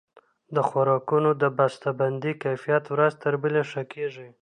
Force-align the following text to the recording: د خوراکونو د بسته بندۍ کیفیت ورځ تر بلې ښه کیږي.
د 0.55 0.57
خوراکونو 0.67 1.29
د 1.41 1.43
بسته 1.57 1.89
بندۍ 1.99 2.33
کیفیت 2.43 2.83
ورځ 2.89 3.13
تر 3.23 3.33
بلې 3.41 3.61
ښه 3.69 3.83
کیږي. 3.93 4.27